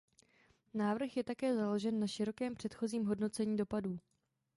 Návrh 0.73 1.17
je 1.17 1.23
také 1.23 1.55
založen 1.55 1.99
na 1.99 2.07
širokém 2.07 2.55
předchozím 2.55 3.05
hodnocení 3.05 3.57
dopadů. 3.57 3.99